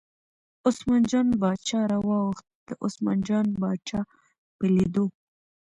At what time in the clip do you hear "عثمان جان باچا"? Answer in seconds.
0.67-1.79, 2.85-3.99